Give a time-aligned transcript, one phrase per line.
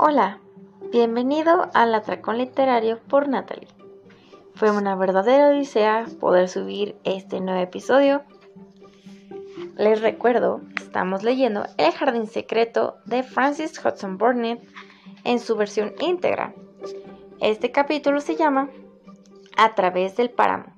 [0.00, 0.38] Hola,
[0.92, 3.66] bienvenido al Atracón Literario por Natalie.
[4.54, 8.22] Fue una verdadera odisea poder subir este nuevo episodio.
[9.76, 14.62] Les recuerdo, estamos leyendo El Jardín Secreto de Francis Hudson Burnett
[15.24, 16.54] en su versión íntegra.
[17.40, 18.70] Este capítulo se llama
[19.56, 20.76] A través del páramo.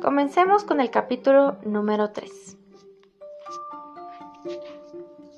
[0.00, 2.56] Comencemos con el capítulo número 3.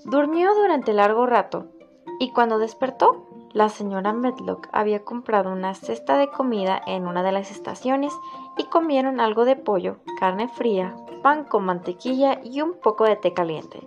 [0.04, 1.79] Durmió durante largo rato
[2.20, 3.24] y cuando despertó,
[3.54, 8.12] la señora Medlock había comprado una cesta de comida en una de las estaciones
[8.58, 13.32] y comieron algo de pollo, carne fría, pan con mantequilla y un poco de té
[13.32, 13.80] caliente.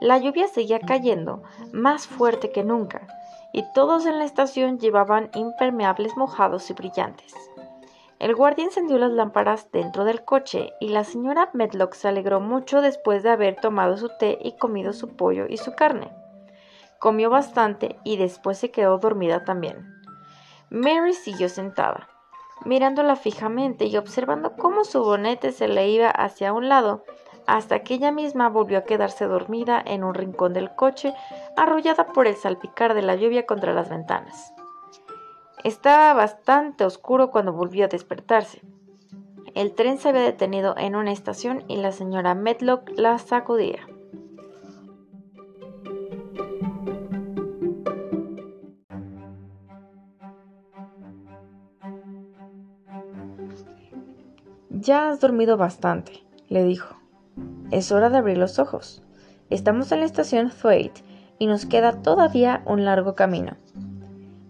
[0.00, 3.06] La lluvia seguía cayendo, más fuerte que nunca,
[3.52, 7.32] y todos en la estación llevaban impermeables mojados y brillantes.
[8.18, 12.80] El guardia encendió las lámparas dentro del coche y la señora Medlock se alegró mucho
[12.80, 16.10] después de haber tomado su té y comido su pollo y su carne.
[17.00, 20.00] Comió bastante y después se quedó dormida también.
[20.68, 22.10] Mary siguió sentada,
[22.66, 27.02] mirándola fijamente y observando cómo su bonete se le iba hacia un lado,
[27.46, 31.14] hasta que ella misma volvió a quedarse dormida en un rincón del coche,
[31.56, 34.52] arrullada por el salpicar de la lluvia contra las ventanas.
[35.64, 38.60] Estaba bastante oscuro cuando volvió a despertarse.
[39.54, 43.86] El tren se había detenido en una estación y la señora Medlock la sacudía.
[54.82, 56.96] Ya has dormido bastante, le dijo.
[57.70, 59.02] Es hora de abrir los ojos.
[59.50, 61.02] Estamos en la estación Thwaite
[61.38, 63.58] y nos queda todavía un largo camino.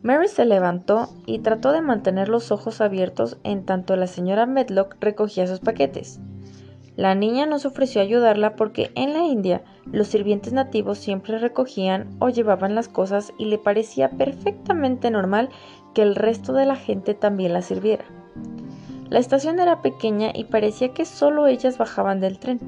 [0.03, 4.99] Mary se levantó y trató de mantener los ojos abiertos en tanto la señora Medlock
[5.01, 6.21] recogía sus paquetes.
[6.95, 12.29] La niña nos ofreció ayudarla porque en la India los sirvientes nativos siempre recogían o
[12.29, 15.49] llevaban las cosas y le parecía perfectamente normal
[15.93, 18.05] que el resto de la gente también las sirviera.
[19.11, 22.61] La estación era pequeña y parecía que solo ellas bajaban del tren.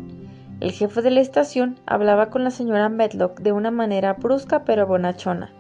[0.60, 4.86] El jefe de la estación hablaba con la señora Medlock de una manera brusca pero
[4.86, 5.50] bonachona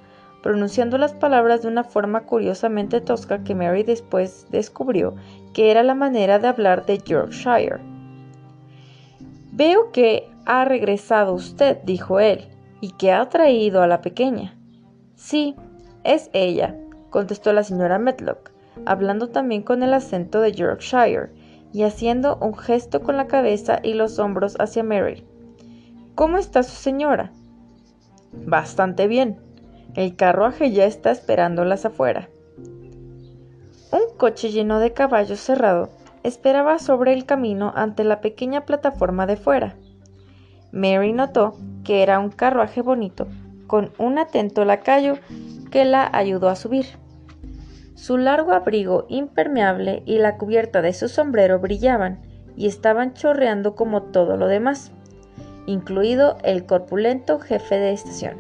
[0.42, 5.14] pronunciando las palabras de una forma curiosamente tosca que Mary después descubrió
[5.54, 7.78] que era la manera de hablar de Yorkshire.
[9.52, 12.48] Veo que ha regresado usted, dijo él,
[12.80, 14.56] y que ha traído a la pequeña.
[15.14, 15.54] Sí,
[16.04, 16.76] es ella,
[17.10, 18.50] contestó la señora Medlock,
[18.86, 21.30] hablando también con el acento de Yorkshire,
[21.72, 25.24] y haciendo un gesto con la cabeza y los hombros hacia Mary.
[26.14, 27.32] ¿Cómo está su señora?
[28.32, 29.38] Bastante bien,
[29.94, 32.28] el carruaje ya está esperándolas afuera.
[33.90, 35.90] Un coche lleno de caballos cerrado
[36.22, 39.76] esperaba sobre el camino ante la pequeña plataforma de fuera.
[40.72, 41.54] Mary notó
[41.84, 43.26] que era un carruaje bonito,
[43.66, 45.14] con un atento lacayo
[45.70, 46.86] que la ayudó a subir.
[47.94, 52.20] Su largo abrigo impermeable y la cubierta de su sombrero brillaban
[52.56, 54.92] y estaban chorreando como todo lo demás,
[55.66, 58.36] incluido el corpulento jefe de estación.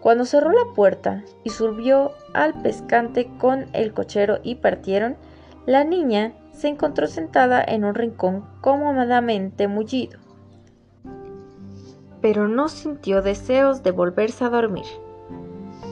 [0.00, 5.16] Cuando cerró la puerta y subió al pescante con el cochero y partieron,
[5.66, 10.18] la niña se encontró sentada en un rincón cómodamente mullido.
[12.20, 14.86] Pero no sintió deseos de volverse a dormir.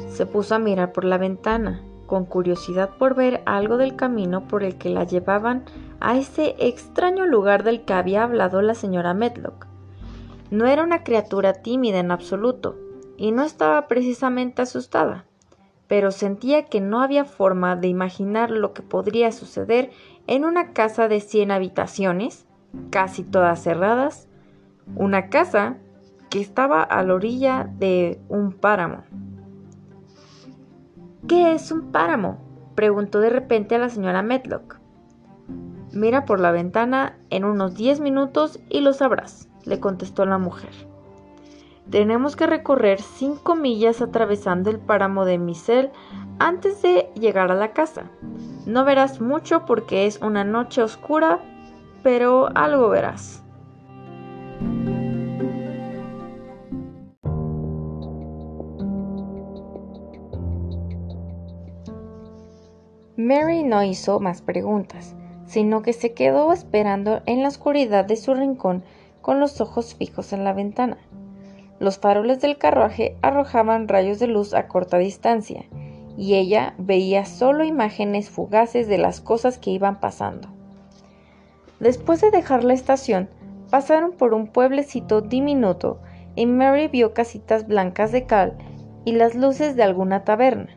[0.09, 4.63] Se puso a mirar por la ventana, con curiosidad por ver algo del camino por
[4.63, 5.65] el que la llevaban
[6.01, 9.67] a ese extraño lugar del que había hablado la señora Medlock.
[10.51, 12.77] No era una criatura tímida en absoluto,
[13.17, 15.25] y no estaba precisamente asustada,
[15.89, 19.91] pero sentía que no había forma de imaginar lo que podría suceder
[20.27, 22.47] en una casa de cien habitaciones,
[22.91, 24.29] casi todas cerradas,
[24.97, 25.79] una casa
[26.31, 29.05] que estaba a la orilla de un páramo.
[31.29, 32.39] ¿Qué es un páramo?
[32.77, 34.79] preguntó de repente a la señora Medlock.
[35.93, 40.71] Mira por la ventana en unos diez minutos y lo sabrás, le contestó la mujer.
[41.91, 45.91] Tenemos que recorrer cinco millas atravesando el páramo de Misel
[46.39, 48.05] antes de llegar a la casa.
[48.65, 51.41] No verás mucho porque es una noche oscura,
[52.05, 53.43] pero algo verás.
[63.17, 65.15] Mary no hizo más preguntas,
[65.47, 68.85] sino que se quedó esperando en la oscuridad de su rincón
[69.23, 70.99] con los ojos fijos en la ventana.
[71.79, 75.65] Los faroles del carruaje arrojaban rayos de luz a corta distancia,
[76.19, 80.49] y ella veía solo imágenes fugaces de las cosas que iban pasando.
[81.81, 83.31] Después de dejar la estación,
[83.71, 86.01] pasaron por un pueblecito diminuto
[86.35, 88.59] y Mary vio casitas blancas de cal
[89.05, 90.77] y las luces de alguna taberna.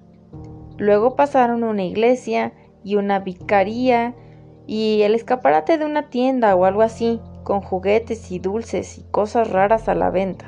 [0.79, 2.53] Luego pasaron una iglesia
[2.83, 4.15] y una vicaría
[4.65, 9.49] y el escaparate de una tienda o algo así, con juguetes y dulces y cosas
[9.51, 10.45] raras a la venta.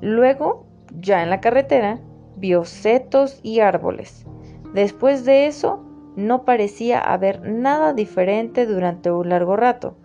[0.00, 0.66] Luego,
[1.00, 1.98] ya en la carretera,
[2.36, 4.24] vio setos y árboles.
[4.72, 5.82] Después de eso,
[6.14, 9.96] no parecía haber nada diferente durante un largo rato,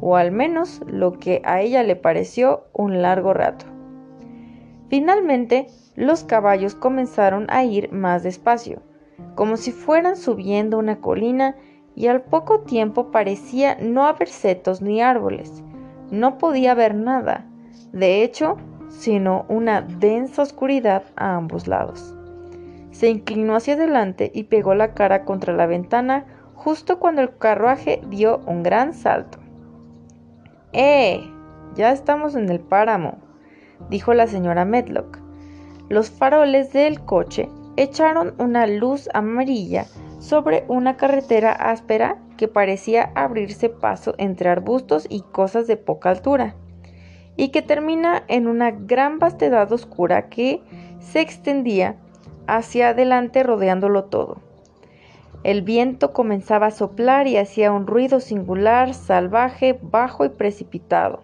[0.00, 3.66] o al menos lo que a ella le pareció un largo rato.
[4.88, 5.66] Finalmente,
[5.98, 8.82] los caballos comenzaron a ir más despacio,
[9.34, 11.56] como si fueran subiendo una colina
[11.96, 15.64] y al poco tiempo parecía no haber setos ni árboles.
[16.12, 17.46] No podía ver nada,
[17.92, 18.58] de hecho,
[18.88, 22.14] sino una densa oscuridad a ambos lados.
[22.92, 28.02] Se inclinó hacia adelante y pegó la cara contra la ventana justo cuando el carruaje
[28.08, 29.38] dio un gran salto.
[30.72, 31.28] ¡Eh!
[31.74, 33.18] Ya estamos en el páramo,
[33.90, 35.27] dijo la señora Medlock.
[35.88, 39.86] Los faroles del coche echaron una luz amarilla
[40.18, 46.54] sobre una carretera áspera que parecía abrirse paso entre arbustos y cosas de poca altura,
[47.36, 50.60] y que termina en una gran vastedad oscura que
[51.00, 51.96] se extendía
[52.46, 54.38] hacia adelante rodeándolo todo.
[55.44, 61.22] El viento comenzaba a soplar y hacía un ruido singular, salvaje, bajo y precipitado.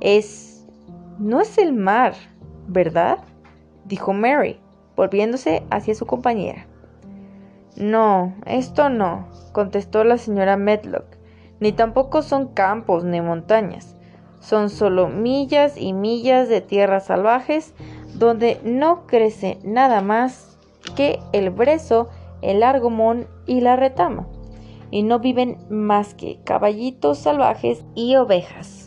[0.00, 0.66] Es...
[1.18, 2.14] no es el mar,
[2.66, 3.18] ¿verdad?
[3.84, 4.60] Dijo Mary,
[4.96, 6.66] volviéndose hacia su compañera.
[7.76, 11.06] No, esto no, contestó la señora Medlock,
[11.60, 13.96] ni tampoco son campos ni montañas,
[14.40, 17.74] son solo millas y millas de tierras salvajes
[18.14, 20.58] donde no crece nada más
[20.96, 22.08] que el brezo,
[22.42, 24.26] el argomón y la retama,
[24.90, 28.81] y no viven más que caballitos salvajes y ovejas.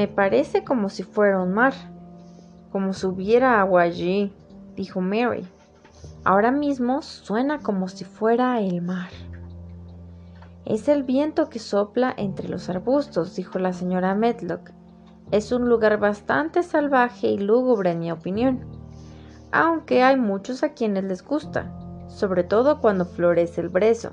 [0.00, 1.74] Me parece como si fuera un mar,
[2.72, 4.32] como si hubiera agua allí,
[4.74, 5.46] dijo Mary.
[6.24, 9.10] Ahora mismo suena como si fuera el mar.
[10.64, 14.70] Es el viento que sopla entre los arbustos, dijo la señora Medlock.
[15.32, 18.64] Es un lugar bastante salvaje y lúgubre, en mi opinión,
[19.52, 21.70] aunque hay muchos a quienes les gusta,
[22.08, 24.12] sobre todo cuando florece el brezo.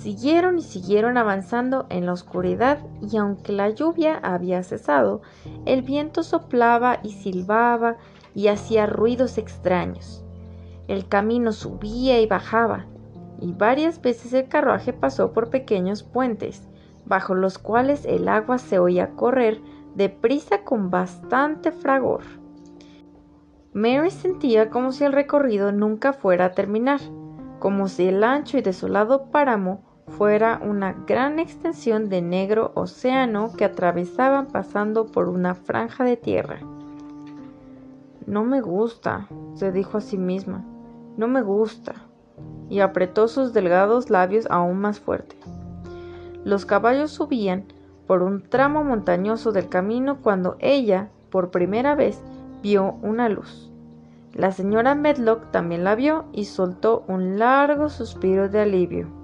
[0.00, 5.20] Siguieron y siguieron avanzando en la oscuridad y aunque la lluvia había cesado,
[5.66, 7.98] el viento soplaba y silbaba
[8.34, 10.24] y hacía ruidos extraños.
[10.88, 12.86] El camino subía y bajaba,
[13.42, 16.66] y varias veces el carruaje pasó por pequeños puentes,
[17.04, 19.60] bajo los cuales el agua se oía correr
[19.94, 22.22] deprisa con bastante fragor.
[23.74, 27.00] Mary sentía como si el recorrido nunca fuera a terminar,
[27.58, 33.64] como si el ancho y desolado páramo fuera una gran extensión de negro océano que
[33.64, 36.60] atravesaban pasando por una franja de tierra.
[38.26, 40.64] No me gusta, se dijo a sí misma,
[41.16, 41.94] no me gusta,
[42.68, 45.36] y apretó sus delgados labios aún más fuerte.
[46.44, 47.64] Los caballos subían
[48.06, 52.22] por un tramo montañoso del camino cuando ella, por primera vez,
[52.62, 53.70] vio una luz.
[54.32, 59.19] La señora Medlock también la vio y soltó un largo suspiro de alivio.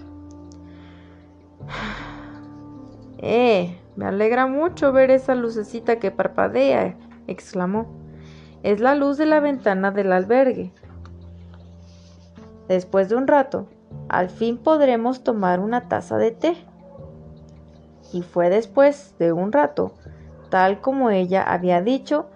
[3.18, 6.96] Eh, me alegra mucho ver esa lucecita que parpadea,
[7.26, 7.86] exclamó.
[8.62, 10.72] Es la luz de la ventana del albergue.
[12.68, 13.68] Después de un rato,
[14.08, 16.56] al fin podremos tomar una taza de té.
[18.12, 19.94] Y fue después de un rato,
[20.50, 22.26] tal como ella había dicho,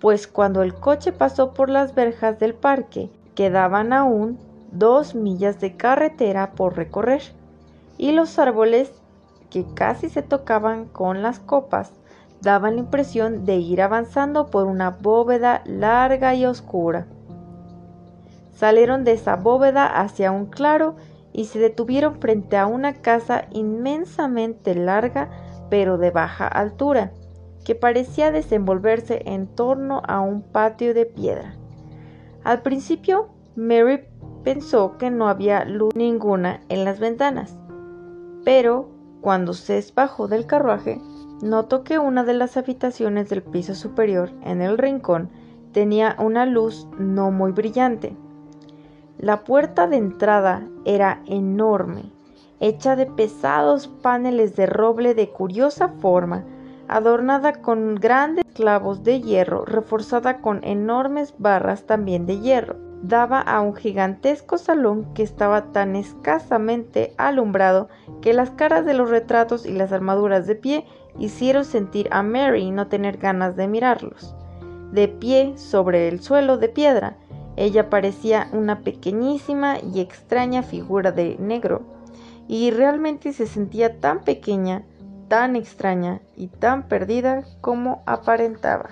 [0.00, 4.38] pues cuando el coche pasó por las verjas del parque, quedaban aún
[4.72, 7.22] dos millas de carretera por recorrer
[8.00, 8.90] y los árboles
[9.50, 11.92] que casi se tocaban con las copas
[12.40, 17.06] daban la impresión de ir avanzando por una bóveda larga y oscura.
[18.54, 20.96] Salieron de esa bóveda hacia un claro
[21.34, 25.28] y se detuvieron frente a una casa inmensamente larga
[25.68, 27.12] pero de baja altura,
[27.66, 31.54] que parecía desenvolverse en torno a un patio de piedra.
[32.44, 34.04] Al principio, Mary
[34.42, 37.59] pensó que no había luz ninguna en las ventanas,
[38.44, 38.88] pero
[39.20, 41.00] cuando se bajó del carruaje,
[41.42, 45.30] notó que una de las habitaciones del piso superior, en el rincón,
[45.72, 48.16] tenía una luz no muy brillante.
[49.18, 52.10] La puerta de entrada era enorme,
[52.60, 56.44] hecha de pesados paneles de roble de curiosa forma,
[56.88, 62.89] adornada con grandes clavos de hierro, reforzada con enormes barras también de hierro.
[63.02, 67.88] Daba a un gigantesco salón que estaba tan escasamente alumbrado
[68.20, 70.86] que las caras de los retratos y las armaduras de pie
[71.18, 74.34] hicieron sentir a Mary no tener ganas de mirarlos.
[74.92, 77.16] De pie sobre el suelo de piedra,
[77.56, 81.82] ella parecía una pequeñísima y extraña figura de negro,
[82.48, 84.82] y realmente se sentía tan pequeña,
[85.28, 88.90] tan extraña y tan perdida como aparentaba.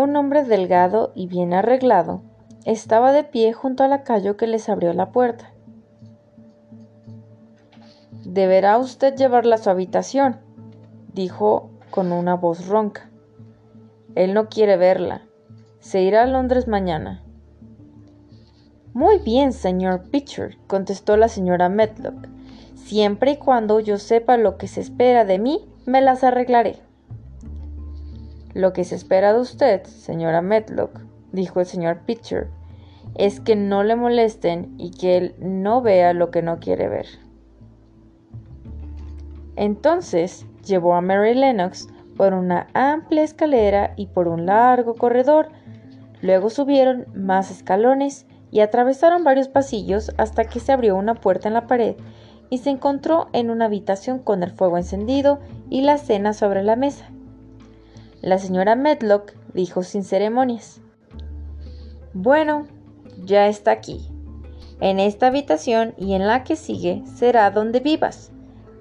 [0.00, 2.22] Un hombre delgado y bien arreglado
[2.64, 5.52] estaba de pie junto al lacayo que les abrió la puerta.
[8.24, 10.38] Deberá usted llevarla a su habitación,
[11.12, 13.10] dijo con una voz ronca.
[14.14, 15.20] Él no quiere verla.
[15.80, 17.22] Se irá a Londres mañana.
[18.94, 22.26] Muy bien, señor Pitcher, contestó la señora Medlock.
[22.74, 26.76] Siempre y cuando yo sepa lo que se espera de mí, me las arreglaré.
[28.54, 31.00] Lo que se espera de usted, señora Medlock,
[31.32, 32.48] dijo el señor Pitcher,
[33.14, 37.06] es que no le molesten y que él no vea lo que no quiere ver.
[39.56, 45.48] Entonces llevó a Mary Lennox por una amplia escalera y por un largo corredor.
[46.22, 51.54] Luego subieron más escalones y atravesaron varios pasillos hasta que se abrió una puerta en
[51.54, 51.96] la pared
[52.50, 55.38] y se encontró en una habitación con el fuego encendido
[55.68, 57.10] y la cena sobre la mesa.
[58.22, 60.80] La señora Medlock dijo sin ceremonias.
[62.12, 62.66] Bueno,
[63.24, 64.08] ya está aquí.
[64.80, 68.30] En esta habitación y en la que sigue será donde vivas.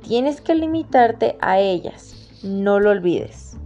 [0.02, 2.16] Tienes que limitarte a ellas.
[2.44, 3.58] No lo olvides.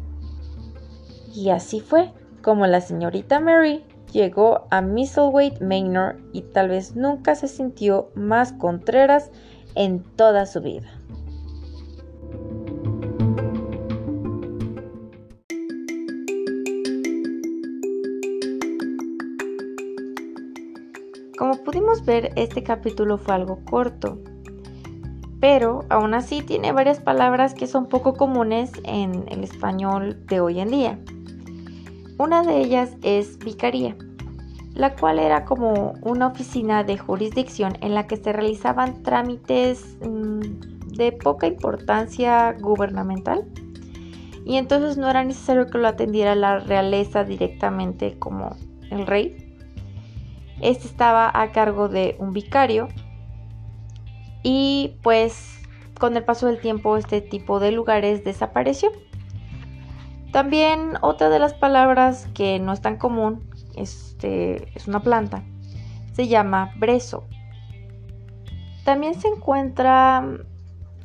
[1.33, 2.11] Y así fue
[2.43, 8.53] como la señorita Mary llegó a Misselwaite Manor y tal vez nunca se sintió más
[8.53, 9.31] contreras
[9.75, 10.87] en toda su vida.
[22.01, 24.19] Ver, este capítulo fue algo corto,
[25.39, 30.59] pero aún así tiene varias palabras que son poco comunes en el español de hoy
[30.59, 30.99] en día.
[32.17, 33.95] Una de ellas es vicaría,
[34.73, 40.39] la cual era como una oficina de jurisdicción en la que se realizaban trámites mm,
[40.95, 43.45] de poca importancia gubernamental
[44.45, 48.55] y entonces no era necesario que lo atendiera la realeza directamente como
[48.89, 49.42] el rey,
[50.63, 52.87] este estaba a cargo de un vicario
[54.43, 55.61] y pues
[55.99, 58.91] con el paso del tiempo este tipo de lugares desapareció.
[60.31, 65.43] También otra de las palabras que no es tan común este, es una planta.
[66.13, 67.25] Se llama brezo.
[68.83, 70.25] También se encuentra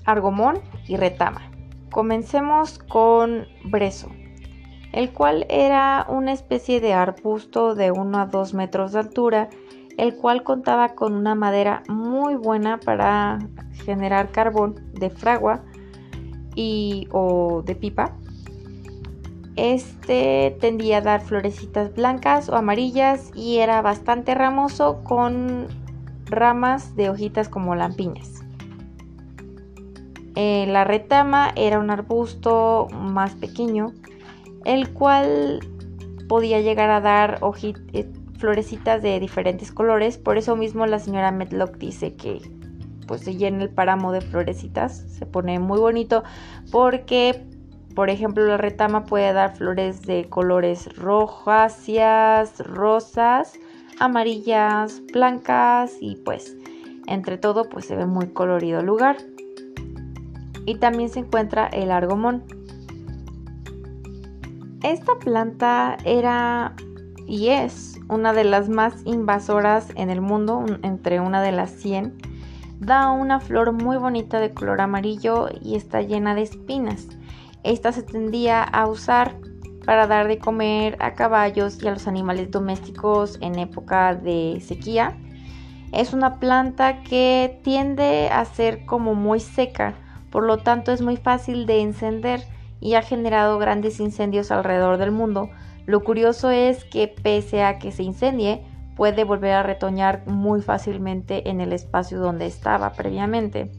[0.05, 1.50] argomón y retama.
[1.91, 4.11] Comencemos con brezo
[4.92, 9.49] el cual era una especie de arbusto de 1 a 2 metros de altura,
[9.97, 13.38] el cual contaba con una madera muy buena para
[13.85, 15.62] generar carbón de fragua
[16.54, 18.16] y, o de pipa.
[19.57, 25.66] Este tendía a dar florecitas blancas o amarillas y era bastante ramoso con
[26.26, 28.45] ramas de hojitas como lampiñas.
[30.37, 33.92] Eh, la retama era un arbusto más pequeño
[34.65, 35.61] el cual
[36.29, 37.41] podía llegar a dar
[37.93, 40.19] eh, florecitas de diferentes colores.
[40.19, 42.41] Por eso mismo la señora Medlock dice que
[43.07, 46.23] pues se llena el páramo de florecitas, se pone muy bonito
[46.71, 47.43] porque
[47.95, 53.55] por ejemplo la retama puede dar flores de colores rojáceas, rosas,
[53.99, 56.57] amarillas, blancas y pues
[57.07, 59.17] entre todo pues se ve muy colorido el lugar.
[60.67, 62.45] Y también se encuentra el argomón.
[64.82, 66.75] Esta planta era
[67.26, 72.16] y es una de las más invasoras en el mundo, entre una de las 100.
[72.78, 77.08] Da una flor muy bonita de color amarillo y está llena de espinas.
[77.64, 79.35] Esta se tendía a usar
[79.85, 85.18] para dar de comer a caballos y a los animales domésticos en época de sequía.
[85.92, 89.94] Es una planta que tiende a ser como muy seca,
[90.30, 92.42] por lo tanto es muy fácil de encender
[92.80, 95.50] y ha generado grandes incendios alrededor del mundo.
[95.87, 98.62] Lo curioso es que pese a que se incendie,
[98.97, 103.70] puede volver a retoñar muy fácilmente en el espacio donde estaba previamente.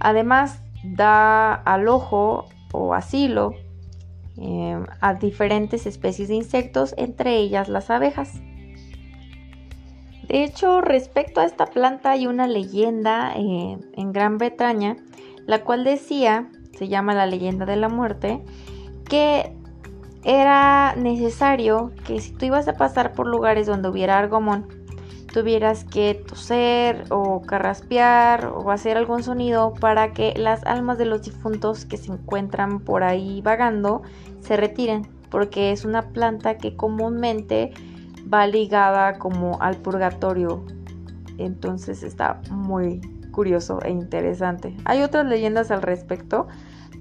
[0.00, 3.54] Además, da al ojo o asilo
[4.36, 8.40] eh, a diferentes especies de insectos, entre ellas las abejas.
[10.28, 14.96] De hecho, respecto a esta planta hay una leyenda eh, en Gran Bretaña,
[15.46, 16.48] la cual decía,
[16.78, 18.40] se llama la leyenda de la muerte,
[19.08, 19.52] que
[20.22, 24.66] era necesario que si tú ibas a pasar por lugares donde hubiera argomón,
[25.32, 31.22] tuvieras que toser o carraspear o hacer algún sonido para que las almas de los
[31.22, 34.02] difuntos que se encuentran por ahí vagando
[34.40, 37.72] se retiren, porque es una planta que comúnmente
[38.32, 40.64] va ligada como al purgatorio.
[41.38, 43.00] Entonces está muy
[43.38, 44.76] curioso e interesante.
[44.84, 46.48] Hay otras leyendas al respecto,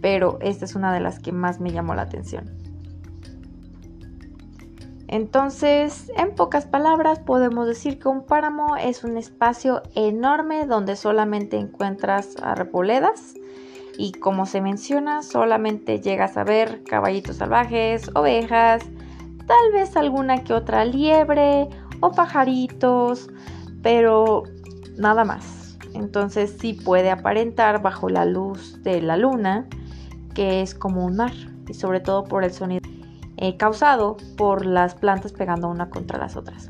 [0.01, 2.67] pero esta es una de las que más me llamó la atención.
[5.07, 11.57] Entonces, en pocas palabras, podemos decir que un páramo es un espacio enorme donde solamente
[11.57, 13.35] encuentras arboledas
[13.97, 18.83] y como se menciona, solamente llegas a ver caballitos salvajes, ovejas,
[19.47, 21.69] tal vez alguna que otra liebre
[22.01, 23.29] o pajaritos,
[23.81, 24.43] pero
[24.97, 25.77] nada más.
[25.93, 29.67] Entonces sí puede aparentar bajo la luz de la luna
[30.37, 31.33] que es como un mar
[31.67, 32.87] y sobre todo por el sonido
[33.37, 36.69] eh, causado por las plantas pegando una contra las otras.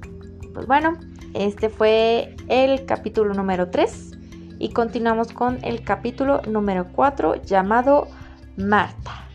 [0.54, 0.94] Pues bueno,
[1.34, 4.20] este fue el capítulo número 3
[4.60, 8.08] y continuamos con el capítulo número 4 llamado
[8.56, 9.27] Marta.